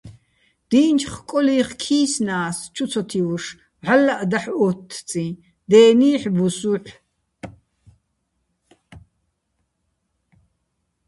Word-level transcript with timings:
დი́ნჩო̆ 0.69 1.09
ხკოლი́ხ 1.15 1.69
ქი́სნა́ს, 1.81 2.57
ჩუ 2.75 2.85
ცო 2.91 3.01
თივუშ, 3.09 3.45
ვჵალლაჸ 3.83 4.23
დაჰ̦ 4.31 4.47
ო́თთწიჼ, 4.65 5.25
დე́ნი́ჰ̦-ბუსუ́ჰ̦. 5.69 6.93